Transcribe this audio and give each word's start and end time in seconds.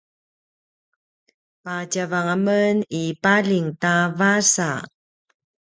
patjavang 1.63 2.29
a 2.35 2.37
men 2.45 2.75
i 3.01 3.03
paljing 3.23 3.69
ta 3.81 3.93
“vasa” 4.19 4.71